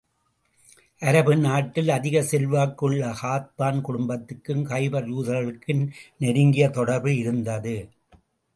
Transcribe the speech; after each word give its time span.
அரபு 1.01 1.35
நாட்டில் 1.37 1.89
அதிக 1.89 2.21
செல்வாக்குள்ள 2.21 3.11
கத்பான் 3.21 3.81
குடும்பத்துக்கும், 3.81 4.63
கைபர் 4.65 5.07
யூதர்களுக்கும் 5.11 5.83
நெருங்கிய 6.17 6.67
தொடர்பு 6.69 7.13
இருந்தது. 7.17 7.77